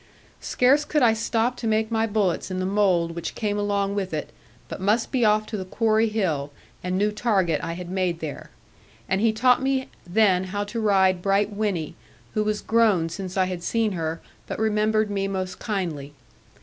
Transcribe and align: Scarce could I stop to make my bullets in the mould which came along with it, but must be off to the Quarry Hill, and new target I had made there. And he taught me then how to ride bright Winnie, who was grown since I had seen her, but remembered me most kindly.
Scarce 0.39 0.83
could 0.83 1.03
I 1.03 1.13
stop 1.13 1.57
to 1.57 1.67
make 1.67 1.91
my 1.91 2.07
bullets 2.07 2.49
in 2.49 2.59
the 2.59 2.65
mould 2.65 3.11
which 3.13 3.35
came 3.35 3.59
along 3.59 3.93
with 3.93 4.15
it, 4.15 4.31
but 4.67 4.81
must 4.81 5.11
be 5.11 5.23
off 5.23 5.45
to 5.45 5.57
the 5.57 5.63
Quarry 5.63 6.09
Hill, 6.09 6.51
and 6.83 6.97
new 6.97 7.11
target 7.11 7.59
I 7.63 7.73
had 7.73 7.87
made 7.87 8.19
there. 8.19 8.49
And 9.07 9.21
he 9.21 9.31
taught 9.31 9.61
me 9.61 9.89
then 10.07 10.45
how 10.45 10.63
to 10.63 10.79
ride 10.81 11.21
bright 11.21 11.51
Winnie, 11.53 11.93
who 12.33 12.43
was 12.43 12.61
grown 12.61 13.09
since 13.09 13.37
I 13.37 13.45
had 13.45 13.61
seen 13.61 13.91
her, 13.91 14.19
but 14.47 14.57
remembered 14.57 15.11
me 15.11 15.27
most 15.27 15.59
kindly. 15.59 16.13